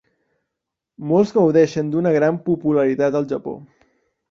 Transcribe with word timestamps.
Molts 1.11 1.33
gaudeixen 1.35 1.93
d'una 1.97 2.15
gran 2.17 2.41
popularitat 2.49 3.21
al 3.23 3.31
Japó. 3.37 3.57